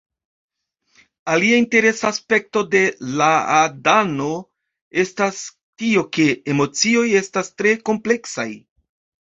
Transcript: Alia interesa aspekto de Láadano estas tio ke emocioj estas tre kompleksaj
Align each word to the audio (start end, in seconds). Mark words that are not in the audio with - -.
Alia 1.33 1.57
interesa 1.63 2.07
aspekto 2.13 2.63
de 2.71 2.81
Láadano 3.19 4.31
estas 5.05 5.45
tio 5.83 6.05
ke 6.19 6.27
emocioj 6.55 7.07
estas 7.23 7.55
tre 7.61 7.77
kompleksaj 7.93 8.49